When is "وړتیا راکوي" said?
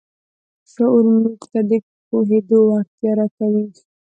2.67-3.65